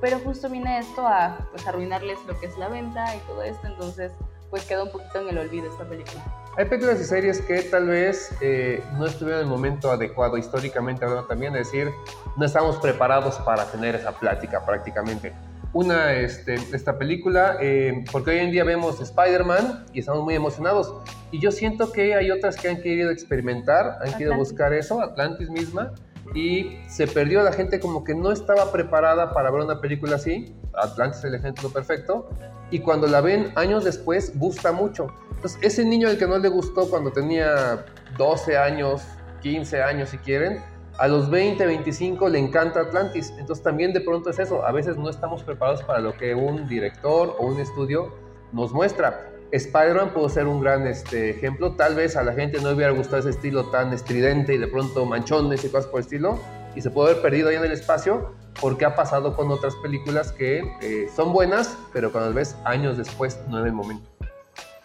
Pero 0.00 0.18
justo 0.20 0.48
viene 0.48 0.78
esto 0.78 1.06
a 1.06 1.46
pues, 1.50 1.66
arruinarles 1.66 2.18
lo 2.26 2.38
que 2.38 2.46
es 2.46 2.56
la 2.56 2.68
venta 2.68 3.14
y 3.14 3.18
todo 3.20 3.42
esto, 3.42 3.66
entonces 3.66 4.12
pues 4.50 4.64
quedó 4.64 4.84
un 4.84 4.92
poquito 4.92 5.20
en 5.20 5.28
el 5.28 5.38
olvido 5.38 5.70
esta 5.70 5.84
película. 5.84 6.24
Hay 6.56 6.64
películas 6.64 7.00
y 7.00 7.04
series 7.04 7.40
que 7.42 7.62
tal 7.62 7.86
vez 7.86 8.30
eh, 8.40 8.82
no 8.96 9.06
estuvieron 9.06 9.42
en 9.42 9.46
el 9.46 9.50
momento 9.50 9.90
adecuado 9.90 10.38
históricamente 10.38 11.04
hablando 11.04 11.26
también, 11.26 11.54
es 11.54 11.66
decir, 11.66 11.90
no 12.36 12.46
estamos 12.46 12.76
preparados 12.76 13.36
para 13.40 13.64
tener 13.66 13.94
esa 13.94 14.12
plática 14.12 14.64
prácticamente. 14.64 15.34
Una, 15.74 16.14
este, 16.14 16.54
esta 16.54 16.96
película, 16.96 17.58
eh, 17.60 18.02
porque 18.10 18.30
hoy 18.30 18.38
en 18.38 18.50
día 18.50 18.64
vemos 18.64 18.98
Spider-Man 19.00 19.84
y 19.92 20.00
estamos 20.00 20.24
muy 20.24 20.34
emocionados. 20.34 20.94
Y 21.30 21.40
yo 21.40 21.52
siento 21.52 21.92
que 21.92 22.14
hay 22.14 22.30
otras 22.30 22.56
que 22.56 22.70
han 22.70 22.80
querido 22.80 23.10
experimentar, 23.10 23.98
han 24.00 24.12
querido 24.12 24.34
buscar 24.36 24.72
eso, 24.72 25.02
Atlantis 25.02 25.50
misma, 25.50 25.92
y 26.34 26.78
se 26.88 27.06
perdió 27.06 27.42
la 27.42 27.52
gente 27.52 27.80
como 27.80 28.04
que 28.04 28.14
no 28.14 28.32
estaba 28.32 28.70
preparada 28.72 29.32
para 29.32 29.50
ver 29.50 29.62
una 29.62 29.80
película 29.80 30.16
así. 30.16 30.54
Atlantis 30.74 31.18
es 31.18 31.24
el 31.24 31.34
ejemplo 31.34 31.70
perfecto. 31.70 32.28
Y 32.70 32.80
cuando 32.80 33.06
la 33.06 33.20
ven 33.20 33.52
años 33.54 33.84
después, 33.84 34.38
gusta 34.38 34.72
mucho. 34.72 35.08
Entonces, 35.30 35.58
ese 35.62 35.84
niño 35.84 36.08
al 36.08 36.18
que 36.18 36.26
no 36.26 36.38
le 36.38 36.48
gustó 36.48 36.90
cuando 36.90 37.12
tenía 37.12 37.86
12 38.18 38.56
años, 38.56 39.02
15 39.42 39.82
años 39.82 40.08
si 40.10 40.18
quieren, 40.18 40.60
a 40.98 41.08
los 41.08 41.30
20, 41.30 41.66
25 41.66 42.28
le 42.28 42.38
encanta 42.38 42.80
Atlantis. 42.80 43.32
Entonces 43.38 43.62
también 43.62 43.92
de 43.92 44.00
pronto 44.00 44.30
es 44.30 44.38
eso, 44.38 44.64
a 44.64 44.72
veces 44.72 44.96
no 44.96 45.10
estamos 45.10 45.42
preparados 45.42 45.82
para 45.82 46.00
lo 46.00 46.16
que 46.16 46.34
un 46.34 46.66
director 46.68 47.36
o 47.38 47.46
un 47.46 47.60
estudio 47.60 48.12
nos 48.52 48.72
muestra. 48.72 49.35
Spider-Man 49.56 50.10
pudo 50.10 50.28
ser 50.28 50.46
un 50.46 50.60
gran 50.60 50.86
este, 50.86 51.30
ejemplo. 51.30 51.72
Tal 51.72 51.94
vez 51.94 52.16
a 52.16 52.22
la 52.22 52.32
gente 52.32 52.60
no 52.60 52.68
le 52.68 52.74
hubiera 52.74 52.92
gustado 52.92 53.18
ese 53.18 53.30
estilo 53.30 53.70
tan 53.70 53.92
estridente 53.92 54.54
y 54.54 54.58
de 54.58 54.66
pronto 54.66 55.04
manchones 55.04 55.64
y 55.64 55.68
cosas 55.68 55.86
por 55.86 56.00
el 56.00 56.04
estilo. 56.04 56.38
Y 56.74 56.80
se 56.80 56.90
puede 56.90 57.10
haber 57.10 57.22
perdido 57.22 57.48
ahí 57.48 57.56
en 57.56 57.64
el 57.64 57.72
espacio 57.72 58.34
porque 58.60 58.84
ha 58.84 58.94
pasado 58.94 59.34
con 59.36 59.50
otras 59.50 59.74
películas 59.76 60.32
que 60.32 60.60
eh, 60.80 61.08
son 61.14 61.32
buenas, 61.32 61.76
pero 61.92 62.12
cuando 62.12 62.32
ves 62.32 62.56
años 62.64 62.96
después, 62.96 63.38
no 63.48 63.60
en 63.60 63.66
el 63.66 63.72
momento. 63.72 64.08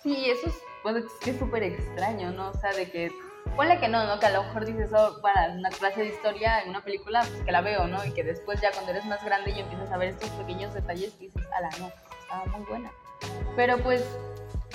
Sí, 0.03 0.29
eso 0.29 0.47
es 0.47 0.55
bueno, 0.83 0.99
es 0.99 1.37
súper 1.37 1.63
extraño, 1.63 2.31
¿no? 2.31 2.49
O 2.49 2.53
sea, 2.53 2.73
de 2.73 2.89
que, 2.89 3.11
ponle 3.55 3.79
que 3.79 3.87
no, 3.87 4.03
¿no? 4.05 4.19
Que 4.19 4.25
a 4.25 4.31
lo 4.31 4.43
mejor 4.43 4.65
dices, 4.65 4.91
oh, 4.93 5.21
para 5.21 5.51
una 5.51 5.69
clase 5.69 6.01
de 6.01 6.07
historia 6.07 6.61
en 6.61 6.69
una 6.69 6.83
película, 6.83 7.21
pues 7.21 7.43
que 7.43 7.51
la 7.51 7.61
veo, 7.61 7.87
¿no? 7.87 8.03
Y 8.03 8.11
que 8.11 8.23
después 8.23 8.59
ya 8.61 8.71
cuando 8.71 8.91
eres 8.91 9.05
más 9.05 9.23
grande 9.23 9.51
y 9.51 9.59
empiezas 9.59 9.91
a 9.91 9.97
ver 9.97 10.09
estos 10.09 10.29
pequeños 10.31 10.73
detalles 10.73 11.17
dices, 11.19 11.43
ala, 11.55 11.69
no, 11.79 11.91
estaba 12.19 12.45
muy 12.57 12.65
buena. 12.65 12.91
Pero 13.55 13.77
pues 13.79 14.03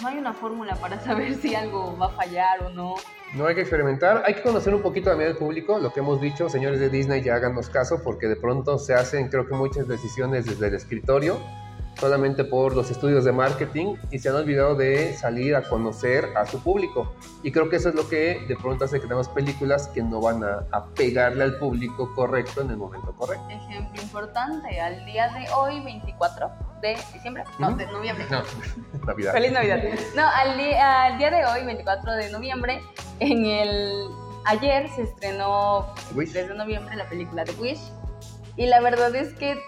no 0.01 0.09
hay 0.09 0.19
una 0.19 0.33
fórmula 0.33 0.75
para 0.77 1.01
saber 1.01 1.35
si 1.35 1.55
algo 1.55 1.97
va 1.97 2.07
a 2.07 2.11
fallar 2.11 2.63
o 2.65 2.71
no. 2.71 2.95
No 3.35 3.47
hay 3.47 3.55
que 3.55 3.63
experimentar, 3.63 4.23
hay 4.25 4.35
que 4.35 4.43
conocer 4.43 4.75
un 4.75 4.83
poquito 4.83 5.11
también 5.11 5.31
al 5.31 5.37
público, 5.37 5.79
lo 5.79 5.93
que 5.93 6.01
hemos 6.01 6.21
dicho, 6.21 6.49
señores 6.49 6.81
de 6.81 6.89
Disney, 6.89 7.23
ya 7.23 7.35
háganos 7.35 7.69
caso, 7.69 8.01
porque 8.03 8.29
de 8.29 8.37
pronto 8.37 8.79
se 8.79 8.95
hacen, 8.95 9.29
creo 9.29 9.47
que 9.47 9.55
muchas 9.55 9.89
decisiones 9.89 10.47
desde 10.47 10.69
el 10.69 10.75
escritorio 10.75 11.39
solamente 11.99 12.45
por 12.45 12.75
los 12.75 12.91
estudios 12.91 13.25
de 13.25 13.33
marketing 13.33 13.97
y 14.11 14.19
se 14.19 14.29
han 14.29 14.37
olvidado 14.37 14.75
de 14.75 15.15
salir 15.15 15.57
a 15.57 15.63
conocer 15.63 16.27
a 16.37 16.47
su 16.47 16.63
público. 16.63 17.15
Y 17.43 17.53
creo 17.53 17.69
que 17.69 17.77
eso 17.77 17.89
es 17.89 17.95
lo 17.95 18.09
que 18.09 18.45
de 18.47 18.57
pronto 18.57 18.85
hace 18.85 18.97
que 18.97 19.03
tengamos 19.03 19.29
películas 19.29 19.89
que 19.89 20.03
no 20.03 20.21
van 20.21 20.43
a, 20.45 20.87
pegarle 20.95 21.45
al 21.45 21.59
público 21.59 22.15
correcto 22.15 22.61
en 22.61 22.71
el 22.71 22.77
momento 22.77 23.13
correcto. 23.15 23.45
Ejemplo 23.49 24.03
importante, 24.03 24.81
al 24.81 25.05
día 25.05 25.29
de 25.29 25.47
hoy, 25.53 25.81
24 25.81 26.51
de 26.83 26.97
diciembre, 27.13 27.45
no, 27.59 27.75
de 27.75 27.87
noviembre. 27.87 28.27
No, 28.31 28.43
Navidad. 29.07 29.33
Feliz 29.33 29.53
Navidad. 29.53 29.83
No, 30.15 30.27
al 30.27 30.57
día, 30.57 31.05
al 31.05 31.19
día 31.19 31.31
de 31.31 31.45
hoy, 31.45 31.65
24 31.65 32.13
de 32.13 32.31
noviembre, 32.31 32.83
en 33.21 33.45
el... 33.47 34.09
Ayer 34.45 34.89
se 34.91 35.03
estrenó, 35.03 35.93
desde 36.15 36.55
noviembre, 36.55 36.95
la 36.95 37.09
película 37.09 37.45
de 37.45 37.53
Wish. 37.53 37.81
Y 38.57 38.67
la 38.67 38.81
verdad 38.81 39.15
es 39.17 39.33
que 39.35 39.61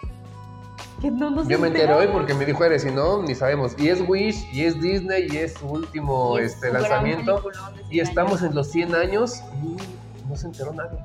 yo 1.00 1.59
me 1.61 1.68
enteré 1.68 1.92
hoy 1.92 2.09
porque 2.09 2.35
me 2.35 2.45
dijo 2.45 2.64
Eres, 2.64 2.85
y 2.85 2.90
no, 2.90 3.23
ni 3.23 3.35
sabemos. 3.35 3.75
Y 3.78 3.88
es 3.88 4.02
Wish, 4.07 4.49
y 4.52 4.64
es 4.64 4.80
Disney, 4.80 5.28
y 5.30 5.37
es 5.37 5.54
su 5.54 5.66
último 5.66 6.38
este, 6.38 6.73
lanzamiento. 6.73 7.42
Y 7.88 8.00
estamos 8.00 8.42
en 8.42 8.54
los 8.54 8.68
100 8.68 8.95
años 8.95 9.40
y 9.62 10.28
no 10.28 10.37
se 10.37 10.47
enteró 10.47 10.73
nadie. 10.73 10.99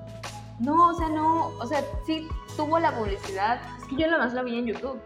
No, 0.59 0.89
o 0.89 0.93
sea, 0.95 1.09
no, 1.09 1.47
o 1.47 1.65
sea, 1.67 1.83
sí 2.07 2.27
tuvo 2.55 2.79
la 2.79 2.95
publicidad. 2.97 3.61
Es 3.79 3.87
que 3.87 3.95
yo 3.95 4.07
nada 4.07 4.25
más 4.25 4.33
la 4.33 4.41
vi 4.41 4.57
en 4.57 4.65
YouTube. 4.67 4.99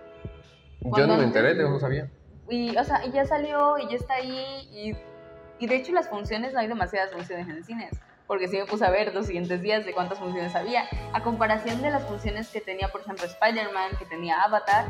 Yo 0.82 1.08
ni 1.08 1.18
me 1.18 1.24
enteré, 1.24 1.58
yo 1.58 1.70
no 1.70 1.80
sabía. 1.80 2.10
Y, 2.50 2.76
o 2.78 2.84
sea, 2.84 3.06
y 3.06 3.12
ya 3.12 3.26
salió 3.26 3.78
y 3.78 3.90
ya 3.90 3.96
está 3.96 4.16
ahí. 4.16 4.68
Y, 4.72 4.96
y 5.60 5.68
de 5.68 5.76
hecho, 5.76 5.92
las 5.94 6.08
funciones, 6.08 6.54
no 6.54 6.60
hay 6.60 6.68
demasiadas 6.68 7.12
funciones 7.12 7.48
en 7.48 7.64
cines 7.64 8.00
porque 8.28 8.48
sí 8.48 8.58
me 8.58 8.66
puse 8.66 8.86
a 8.86 8.90
ver 8.90 9.16
los 9.16 9.26
siguientes 9.26 9.62
días 9.62 9.86
de 9.86 9.94
cuántas 9.94 10.20
funciones 10.20 10.54
había. 10.54 10.84
A 11.14 11.24
comparación 11.24 11.82
de 11.82 11.90
las 11.90 12.04
funciones 12.04 12.50
que 12.50 12.60
tenía, 12.60 12.90
por 12.90 13.02
ejemplo, 13.02 13.26
Spider-Man, 13.26 13.92
que 13.98 14.06
tenía 14.06 14.42
Avatar, 14.44 14.86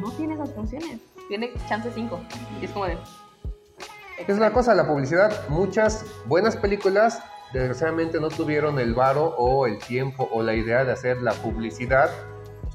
no 0.00 0.10
tiene 0.12 0.34
esas 0.34 0.52
funciones. 0.52 1.00
Tiene 1.28 1.52
chance 1.68 1.90
5. 1.94 2.20
Y 2.60 2.64
es 2.64 2.70
como 2.72 2.86
de... 2.86 2.98
Es 4.26 4.36
una 4.36 4.52
cosa, 4.52 4.74
la 4.74 4.86
publicidad. 4.86 5.48
Muchas 5.48 6.04
buenas 6.26 6.56
películas 6.56 7.22
desgraciadamente 7.52 8.20
no 8.20 8.28
tuvieron 8.28 8.78
el 8.78 8.94
varo 8.94 9.34
o 9.38 9.66
el 9.66 9.78
tiempo 9.78 10.28
o 10.32 10.42
la 10.42 10.54
idea 10.54 10.84
de 10.84 10.92
hacer 10.92 11.22
la 11.22 11.32
publicidad, 11.32 12.10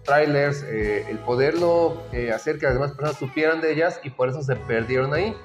trailers, 0.05 0.63
eh, 0.63 1.05
el 1.09 1.19
poderlo 1.19 2.01
eh, 2.13 2.31
hacer 2.31 2.57
que 2.59 2.65
las 2.65 2.75
demás 2.75 2.91
personas 2.91 3.17
supieran 3.17 3.59
de 3.59 3.73
ellas 3.73 3.99
y 4.03 4.09
por 4.09 4.29
eso 4.29 4.41
se 4.41 4.55
perdieron 4.55 5.13
ahí. 5.13 5.35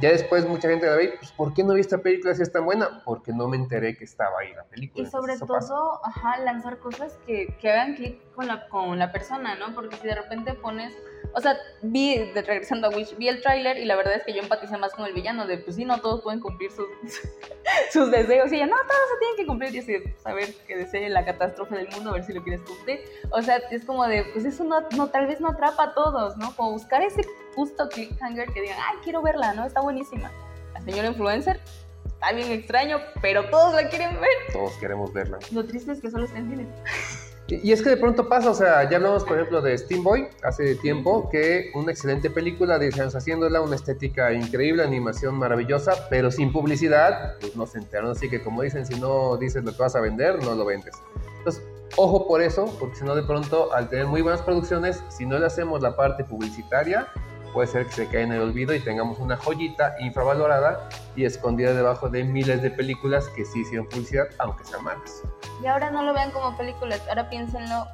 Ya 0.00 0.10
después 0.10 0.46
mucha 0.46 0.68
gente 0.68 0.86
la 0.86 0.96
ve, 0.96 1.14
pues 1.18 1.30
¿por 1.32 1.52
qué 1.52 1.62
no 1.62 1.74
vi 1.74 1.80
esta 1.80 1.98
película 1.98 2.34
si 2.34 2.42
es 2.42 2.50
tan 2.50 2.64
buena? 2.64 3.02
Porque 3.04 3.32
no 3.32 3.48
me 3.48 3.56
enteré 3.56 3.96
que 3.96 4.04
estaba 4.04 4.38
ahí 4.40 4.54
la 4.54 4.64
película. 4.64 5.06
Y 5.06 5.10
sobre 5.10 5.38
todo, 5.38 6.00
ajá, 6.04 6.38
lanzar 6.38 6.78
cosas 6.78 7.18
que, 7.26 7.54
que 7.60 7.70
hagan 7.70 7.96
clic 7.96 8.18
con 8.34 8.46
la, 8.46 8.66
con 8.68 8.98
la 8.98 9.12
persona, 9.12 9.56
¿no? 9.56 9.74
Porque 9.74 9.96
si 9.96 10.06
de 10.06 10.14
repente 10.14 10.54
pones 10.54 10.94
o 11.32 11.40
sea, 11.40 11.56
vi, 11.82 12.18
de, 12.18 12.42
regresando 12.42 12.88
a 12.88 12.90
Wish, 12.90 13.16
vi 13.16 13.28
el 13.28 13.40
tráiler 13.40 13.78
y 13.78 13.84
la 13.84 13.96
verdad 13.96 14.14
es 14.14 14.24
que 14.24 14.32
yo 14.32 14.40
empaticé 14.40 14.76
más 14.78 14.92
con 14.92 15.06
el 15.06 15.12
villano, 15.12 15.46
de 15.46 15.58
pues 15.58 15.76
sí, 15.76 15.84
no 15.84 16.00
todos 16.00 16.22
pueden 16.22 16.40
cumplir 16.40 16.70
sus, 16.72 16.86
sus 17.92 18.10
deseos. 18.10 18.50
Y 18.52 18.56
ella, 18.56 18.66
no, 18.66 18.76
todos 18.76 19.10
se 19.12 19.18
tienen 19.18 19.36
que 19.36 19.46
cumplir. 19.46 19.74
Y 19.74 19.78
así, 19.78 19.94
saber 20.22 20.46
pues, 20.46 20.56
que 20.66 20.76
desee 20.76 21.08
la 21.08 21.24
catástrofe 21.24 21.76
del 21.76 21.88
mundo, 21.88 22.10
a 22.10 22.14
ver 22.14 22.24
si 22.24 22.32
lo 22.32 22.42
quieres 22.42 22.62
cumplir. 22.62 23.00
O 23.30 23.42
sea, 23.42 23.58
es 23.70 23.84
como 23.84 24.06
de, 24.06 24.24
pues 24.32 24.44
eso 24.44 24.64
no, 24.64 24.80
no 24.96 25.08
tal 25.08 25.26
vez 25.26 25.40
no 25.40 25.48
atrapa 25.48 25.84
a 25.84 25.94
todos, 25.94 26.36
¿no? 26.36 26.54
Como 26.56 26.72
buscar 26.72 27.02
ese 27.02 27.22
justo 27.54 27.88
cliffhanger 27.88 28.52
que 28.52 28.62
digan, 28.62 28.78
ay, 28.80 28.98
quiero 29.04 29.22
verla, 29.22 29.54
¿no? 29.54 29.64
Está 29.64 29.80
buenísima. 29.80 30.32
La 30.74 30.80
señora 30.82 31.08
influencer, 31.08 31.60
está 32.06 32.32
bien 32.32 32.50
extraño, 32.50 32.98
pero 33.22 33.48
todos 33.50 33.74
la 33.74 33.88
quieren 33.88 34.20
ver. 34.20 34.30
Todos 34.52 34.72
queremos 34.78 35.12
verla. 35.12 35.38
Lo 35.52 35.64
triste 35.64 35.92
es 35.92 36.00
que 36.00 36.10
solo 36.10 36.24
está 36.24 36.38
en 36.38 36.50
cines. 36.50 36.68
Y 37.62 37.72
es 37.72 37.82
que 37.82 37.90
de 37.90 37.96
pronto 37.96 38.28
pasa, 38.28 38.50
o 38.50 38.54
sea, 38.54 38.88
ya 38.88 38.98
hablamos, 38.98 39.24
por 39.24 39.36
ejemplo, 39.36 39.60
de 39.60 39.76
Steam 39.76 40.04
Boy 40.04 40.28
hace 40.42 40.76
tiempo, 40.76 41.28
que 41.30 41.70
una 41.74 41.90
excelente 41.90 42.30
película, 42.30 42.78
10 42.78 43.00
años 43.00 43.16
haciéndola, 43.16 43.60
una 43.60 43.74
estética 43.74 44.32
increíble, 44.32 44.82
animación 44.82 45.36
maravillosa, 45.36 45.92
pero 46.08 46.30
sin 46.30 46.52
publicidad, 46.52 47.36
pues 47.40 47.56
no 47.56 47.66
se 47.66 47.78
enteran. 47.78 48.10
Así 48.10 48.28
que, 48.28 48.42
como 48.42 48.62
dicen, 48.62 48.86
si 48.86 48.98
no 49.00 49.36
dices 49.36 49.64
lo 49.64 49.72
que 49.72 49.78
vas 49.78 49.96
a 49.96 50.00
vender, 50.00 50.42
no 50.42 50.54
lo 50.54 50.64
vendes. 50.64 50.94
Entonces, 51.38 51.62
ojo 51.96 52.28
por 52.28 52.40
eso, 52.40 52.66
porque 52.78 52.96
si 52.96 53.04
no, 53.04 53.14
de 53.14 53.22
pronto, 53.22 53.72
al 53.74 53.88
tener 53.88 54.06
muy 54.06 54.22
buenas 54.22 54.42
producciones, 54.42 55.02
si 55.08 55.26
no 55.26 55.38
le 55.38 55.46
hacemos 55.46 55.82
la 55.82 55.96
parte 55.96 56.24
publicitaria, 56.24 57.08
puede 57.52 57.68
ser 57.68 57.86
que 57.86 57.92
se 57.92 58.06
caiga 58.06 58.22
en 58.22 58.32
el 58.32 58.42
olvido 58.42 58.74
y 58.74 58.80
tengamos 58.80 59.18
una 59.18 59.36
joyita 59.36 59.94
infravalorada 60.00 60.88
y 61.16 61.24
escondida 61.24 61.74
debajo 61.74 62.08
de 62.08 62.24
miles 62.24 62.62
de 62.62 62.70
películas 62.70 63.28
que 63.28 63.44
sí 63.44 63.60
hicieron 63.60 63.86
publicidad, 63.88 64.26
aunque 64.38 64.64
sean 64.64 64.84
malas. 64.84 65.22
Y 65.62 65.66
ahora 65.66 65.90
no 65.90 66.02
lo 66.02 66.14
vean 66.14 66.30
como 66.30 66.56
películas, 66.56 67.00
ahora 67.08 67.28
piénsenlo 67.28 67.86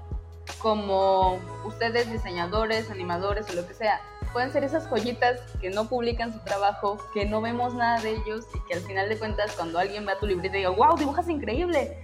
como 0.58 1.38
ustedes 1.64 2.10
diseñadores, 2.10 2.90
animadores 2.90 3.48
o 3.50 3.54
lo 3.54 3.66
que 3.66 3.74
sea. 3.74 4.00
Pueden 4.32 4.52
ser 4.52 4.64
esas 4.64 4.86
joyitas 4.88 5.40
que 5.60 5.70
no 5.70 5.88
publican 5.88 6.32
su 6.32 6.40
trabajo, 6.40 6.98
que 7.14 7.24
no 7.24 7.40
vemos 7.40 7.74
nada 7.74 8.00
de 8.00 8.12
ellos 8.12 8.44
y 8.54 8.60
que 8.68 8.74
al 8.74 8.80
final 8.80 9.08
de 9.08 9.18
cuentas 9.18 9.52
cuando 9.56 9.78
alguien 9.78 10.04
vea 10.04 10.18
tu 10.18 10.26
libreta 10.26 10.56
diga, 10.56 10.70
wow, 10.70 10.96
dibujas 10.96 11.28
increíble. 11.28 11.96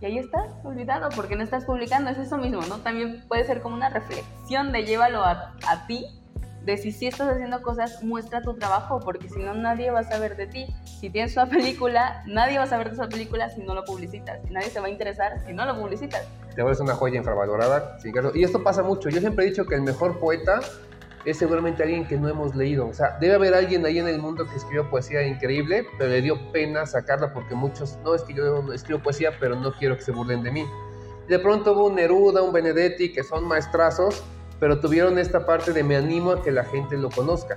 Y 0.00 0.06
ahí 0.06 0.18
estás, 0.18 0.50
olvidado, 0.64 1.10
porque 1.14 1.36
no 1.36 1.42
estás 1.42 1.64
publicando, 1.64 2.10
es 2.10 2.16
eso 2.16 2.38
mismo, 2.38 2.62
¿no? 2.62 2.78
También 2.78 3.22
puede 3.28 3.44
ser 3.44 3.60
como 3.60 3.74
una 3.74 3.90
reflexión 3.90 4.72
de 4.72 4.84
llévalo 4.84 5.22
a, 5.22 5.54
a 5.66 5.86
ti 5.86 6.19
de 6.64 6.76
si 6.76 6.92
sí 6.92 7.06
estás 7.06 7.28
haciendo 7.28 7.62
cosas, 7.62 8.02
muestra 8.02 8.42
tu 8.42 8.54
trabajo, 8.54 9.00
porque 9.00 9.28
si 9.28 9.38
no, 9.38 9.54
nadie 9.54 9.90
va 9.90 10.00
a 10.00 10.04
saber 10.04 10.36
de 10.36 10.46
ti. 10.46 10.66
Si 10.84 11.10
tienes 11.10 11.34
una 11.36 11.46
película, 11.50 12.22
nadie 12.26 12.58
va 12.58 12.64
a 12.64 12.68
saber 12.68 12.88
de 12.88 12.94
esa 12.94 13.08
película 13.08 13.48
si 13.50 13.62
no 13.62 13.74
lo 13.74 13.84
publicitas. 13.84 14.40
Y 14.48 14.52
nadie 14.52 14.68
se 14.68 14.80
va 14.80 14.86
a 14.86 14.90
interesar 14.90 15.40
si 15.46 15.52
no 15.52 15.64
lo 15.64 15.78
publicitas. 15.78 16.26
Te 16.54 16.62
vuelves 16.62 16.80
una 16.80 16.94
joya 16.94 17.16
infravalorada. 17.16 17.98
Y 18.34 18.44
esto 18.44 18.62
pasa 18.62 18.82
mucho. 18.82 19.08
Yo 19.08 19.20
siempre 19.20 19.44
he 19.44 19.48
dicho 19.48 19.64
que 19.64 19.74
el 19.74 19.82
mejor 19.82 20.18
poeta 20.18 20.60
es 21.24 21.38
seguramente 21.38 21.82
alguien 21.82 22.06
que 22.06 22.16
no 22.16 22.28
hemos 22.28 22.54
leído. 22.54 22.86
O 22.86 22.94
sea, 22.94 23.16
debe 23.20 23.34
haber 23.34 23.54
alguien 23.54 23.84
ahí 23.84 23.98
en 23.98 24.08
el 24.08 24.18
mundo 24.18 24.46
que 24.46 24.56
escribió 24.56 24.88
poesía 24.90 25.22
increíble, 25.22 25.86
pero 25.98 26.10
le 26.10 26.22
dio 26.22 26.50
pena 26.52 26.86
sacarla 26.86 27.32
porque 27.32 27.54
muchos, 27.54 27.98
no 28.04 28.14
es 28.14 28.22
que 28.22 28.34
yo 28.34 28.72
escribo 28.72 29.02
poesía, 29.02 29.32
pero 29.38 29.56
no 29.56 29.72
quiero 29.72 29.96
que 29.96 30.02
se 30.02 30.12
burlen 30.12 30.42
de 30.42 30.50
mí. 30.50 30.66
de 31.28 31.38
pronto 31.38 31.72
hubo 31.72 31.86
un 31.86 31.94
Neruda, 31.94 32.42
un 32.42 32.52
Benedetti, 32.52 33.12
que 33.12 33.22
son 33.22 33.46
maestrazos, 33.46 34.24
pero 34.60 34.78
tuvieron 34.78 35.18
esta 35.18 35.46
parte 35.46 35.72
de 35.72 35.82
me 35.82 35.96
animo 35.96 36.32
a 36.32 36.42
que 36.42 36.52
la 36.52 36.64
gente 36.64 36.96
lo 36.96 37.10
conozca. 37.10 37.56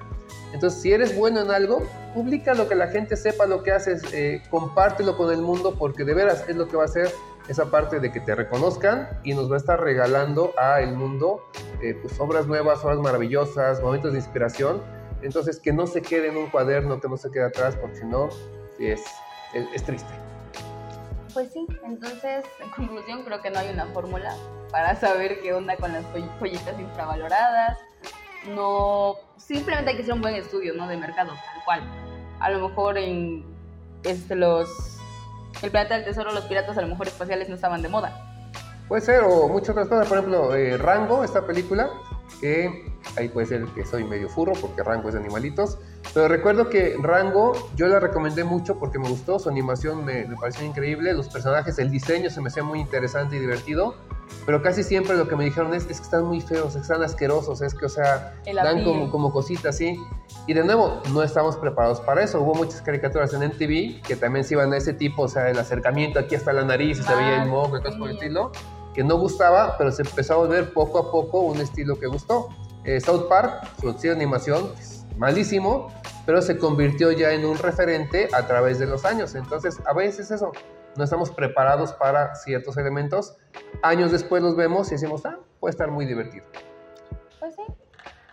Entonces, 0.53 0.81
si 0.81 0.93
eres 0.93 1.15
bueno 1.15 1.41
en 1.41 1.51
algo, 1.51 1.83
publica 2.13 2.53
lo 2.53 2.67
que 2.69 2.75
la 2.75 2.87
gente 2.87 3.17
sepa 3.17 3.45
lo 3.45 3.61
que 3.61 3.71
haces, 3.71 4.01
eh, 4.13 4.41
compártelo 4.49 5.17
con 5.17 5.31
el 5.31 5.41
mundo, 5.41 5.75
porque 5.77 6.05
de 6.05 6.13
veras 6.13 6.45
es 6.47 6.55
lo 6.55 6.67
que 6.67 6.77
va 6.77 6.83
a 6.83 6.85
hacer 6.85 7.11
esa 7.49 7.69
parte 7.69 7.99
de 7.99 8.11
que 8.11 8.21
te 8.21 8.33
reconozcan 8.33 9.09
y 9.23 9.33
nos 9.33 9.51
va 9.51 9.55
a 9.55 9.57
estar 9.57 9.81
regalando 9.81 10.53
a 10.57 10.79
el 10.81 10.95
mundo 10.95 11.43
eh, 11.81 11.97
pues, 12.01 12.17
obras 12.19 12.47
nuevas, 12.47 12.83
obras 12.85 12.99
maravillosas, 12.99 13.81
momentos 13.81 14.13
de 14.13 14.19
inspiración. 14.19 14.81
Entonces, 15.21 15.59
que 15.59 15.73
no 15.73 15.87
se 15.87 16.01
quede 16.01 16.29
en 16.29 16.37
un 16.37 16.49
cuaderno, 16.49 17.01
que 17.01 17.09
no 17.09 17.17
se 17.17 17.31
quede 17.31 17.45
atrás, 17.45 17.75
porque 17.75 17.97
si 17.97 18.05
no, 18.05 18.29
es, 18.79 19.01
es 19.53 19.83
triste. 19.83 20.22
Pues 21.33 21.51
sí, 21.51 21.65
entonces, 21.83 22.45
en 22.59 22.69
conclusión, 22.69 23.23
creo 23.23 23.41
que 23.41 23.49
no 23.49 23.59
hay 23.59 23.69
una 23.69 23.87
fórmula 23.87 24.35
para 24.71 24.95
saber 24.95 25.41
qué 25.41 25.53
onda 25.53 25.75
con 25.77 25.91
las 25.91 26.05
joyitas 26.39 26.79
infravaloradas. 26.79 27.79
No, 28.53 29.15
simplemente 29.37 29.89
hay 29.89 29.95
que 29.97 30.03
hacer 30.03 30.13
un 30.13 30.21
buen 30.21 30.35
estudio, 30.35 30.73
¿no? 30.75 30.87
De 30.87 30.95
mercado, 30.95 31.31
tal 31.31 31.63
cual. 31.65 31.81
A 32.39 32.51
lo 32.51 32.67
mejor 32.67 32.97
en 32.99 33.43
este, 34.03 34.35
los, 34.35 34.69
el 35.63 35.71
planeta 35.71 35.95
del 35.95 36.05
tesoro, 36.05 36.31
los 36.31 36.45
piratas 36.45 36.77
a 36.77 36.81
lo 36.81 36.87
mejor 36.87 37.07
espaciales 37.07 37.49
no 37.49 37.55
estaban 37.55 37.81
de 37.81 37.89
moda. 37.89 38.51
Puede 38.87 39.01
ser, 39.01 39.23
o 39.23 39.47
muchas 39.47 39.69
otras 39.69 39.87
cosas. 39.87 40.07
Por 40.07 40.17
ejemplo, 40.19 40.53
eh, 40.55 40.77
Rango, 40.77 41.23
esta 41.23 41.47
película, 41.47 41.89
que 42.39 42.92
ahí 43.17 43.29
puede 43.29 43.47
ser 43.47 43.65
que 43.65 43.85
soy 43.85 44.03
medio 44.03 44.29
furro 44.29 44.53
porque 44.53 44.83
Rango 44.83 45.09
es 45.09 45.15
de 45.15 45.21
animalitos. 45.21 45.77
Pero 46.13 46.27
recuerdo 46.27 46.69
que 46.69 46.95
Rango 46.99 47.53
yo 47.75 47.87
la 47.87 47.99
recomendé 47.99 48.43
mucho 48.43 48.77
porque 48.79 48.99
me 48.99 49.09
gustó, 49.09 49.39
su 49.39 49.49
animación 49.49 50.05
me, 50.05 50.25
me 50.25 50.35
pareció 50.35 50.65
increíble, 50.65 51.13
los 51.13 51.29
personajes, 51.29 51.79
el 51.79 51.89
diseño 51.91 52.29
se 52.29 52.41
me 52.41 52.49
hacía 52.49 52.63
muy 52.63 52.79
interesante 52.79 53.35
y 53.35 53.39
divertido. 53.39 53.95
Pero 54.45 54.61
casi 54.61 54.83
siempre 54.83 55.15
lo 55.15 55.27
que 55.27 55.35
me 55.35 55.45
dijeron 55.45 55.73
es, 55.73 55.83
es 55.89 55.97
que 55.99 56.03
están 56.03 56.25
muy 56.25 56.41
feos, 56.41 56.69
es 56.69 56.75
que 56.75 56.81
están 56.81 57.01
asquerosos, 57.01 57.61
es 57.61 57.73
que, 57.73 57.85
o 57.85 57.89
sea, 57.89 58.35
dan 58.53 58.83
como, 58.83 59.09
como 59.09 59.31
cositas 59.31 59.75
así. 59.75 59.97
Y 60.47 60.53
de 60.53 60.63
nuevo, 60.63 61.01
no 61.13 61.23
estamos 61.23 61.55
preparados 61.55 62.01
para 62.01 62.23
eso. 62.23 62.41
Hubo 62.41 62.53
muchas 62.53 62.81
caricaturas 62.81 63.33
en 63.33 63.47
MTV 63.47 64.01
que 64.01 64.15
también 64.17 64.43
se 64.43 64.55
iban 64.55 64.73
a 64.73 64.77
ese 64.77 64.93
tipo, 64.93 65.23
o 65.23 65.27
sea, 65.27 65.49
el 65.49 65.57
acercamiento 65.57 66.19
aquí 66.19 66.35
hasta 66.35 66.51
la 66.51 66.63
nariz 66.65 66.97
se 66.97 67.15
veía 67.15 67.43
el 67.43 67.49
moco 67.49 67.77
y 67.77 67.81
cosas 67.81 67.97
por 67.97 68.09
el 68.09 68.15
estilo, 68.15 68.51
que 68.93 69.03
no 69.03 69.17
gustaba, 69.17 69.77
pero 69.77 69.91
se 69.91 70.01
empezó 70.01 70.33
a 70.33 70.37
volver 70.37 70.73
poco 70.73 70.99
a 70.99 71.11
poco 71.11 71.39
un 71.41 71.59
estilo 71.59 71.97
que 71.97 72.07
gustó. 72.07 72.49
Eh, 72.85 72.99
South 72.99 73.27
Park, 73.29 73.67
su 73.79 73.89
estilo 73.89 74.15
de 74.15 74.21
animación, 74.21 74.71
malísimo, 75.17 75.91
pero 76.25 76.41
se 76.41 76.57
convirtió 76.57 77.11
ya 77.11 77.31
en 77.31 77.45
un 77.45 77.57
referente 77.57 78.29
a 78.33 78.45
través 78.47 78.79
de 78.79 78.87
los 78.87 79.05
años. 79.05 79.35
Entonces, 79.35 79.79
a 79.85 79.93
veces 79.93 80.31
eso, 80.31 80.51
no 80.95 81.03
estamos 81.03 81.31
preparados 81.31 81.93
para 81.93 82.35
ciertos 82.35 82.77
elementos. 82.77 83.37
Años 83.81 84.11
después 84.11 84.41
los 84.41 84.55
vemos 84.55 84.87
y 84.89 84.91
decimos, 84.91 85.25
ah, 85.25 85.39
puede 85.59 85.71
estar 85.71 85.91
muy 85.91 86.05
divertido. 86.05 86.45
Pues 87.39 87.55
sí. 87.55 87.61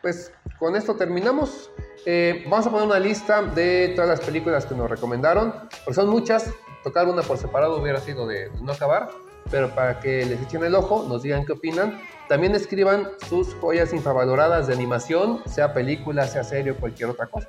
Pues 0.03 0.33
con 0.59 0.77
esto 0.77 0.95
terminamos. 0.95 1.71
Eh, 2.07 2.45
vamos 2.49 2.67
a 2.67 2.71
poner 2.71 2.87
una 2.87 2.99
lista 2.99 3.43
de 3.43 3.93
todas 3.95 4.09
las 4.09 4.21
películas 4.21 4.65
que 4.65 4.75
nos 4.75 4.89
recomendaron, 4.89 5.53
porque 5.85 5.95
son 5.95 6.09
muchas. 6.09 6.51
Tocar 6.83 7.09
una 7.09 7.21
por 7.21 7.37
separado 7.37 7.79
hubiera 7.79 8.01
sido 8.01 8.27
de 8.27 8.51
no 8.63 8.73
acabar, 8.73 9.11
pero 9.51 9.75
para 9.75 10.01
que 10.01 10.25
les 10.25 10.41
echen 10.41 10.65
el 10.65 10.75
ojo, 10.75 11.05
nos 11.07 11.23
digan 11.23 11.45
qué 11.45 11.53
opinan. 11.53 12.01
También 12.31 12.55
escriban 12.55 13.09
sus 13.29 13.55
joyas 13.55 13.93
infravaloradas 13.93 14.69
de 14.69 14.75
animación, 14.75 15.43
sea 15.47 15.75
película, 15.75 16.29
sea 16.29 16.45
serie 16.45 16.71
o 16.71 16.77
cualquier 16.77 17.11
otra 17.11 17.27
cosa. 17.27 17.49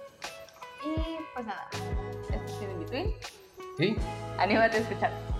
Y 0.83 1.17
pues 1.35 1.45
nada, 1.45 1.69
esto 2.27 2.57
sido 2.57 2.71
In 2.71 2.79
Between. 2.79 3.13
¿Sí? 3.77 3.95
Anímate 4.39 4.77
a 4.77 4.79
escuchar. 4.79 5.30